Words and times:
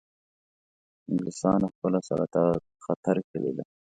انګلیسانو 1.09 1.67
خپله 1.73 1.99
سلطه 2.07 2.41
په 2.69 2.79
خطر 2.85 3.15
کې 3.27 3.37
لیده. 3.43 3.63